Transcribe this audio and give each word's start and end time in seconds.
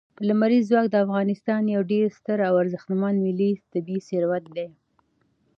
لمریز 0.27 0.63
ځواک 0.71 0.87
د 0.91 0.95
افغانستان 1.05 1.61
یو 1.75 1.81
ډېر 1.91 2.05
ستر 2.17 2.37
او 2.47 2.53
ارزښتمن 2.61 3.15
ملي 3.25 3.51
طبعي 3.71 3.99
ثروت 4.07 4.45
دی. 4.55 4.67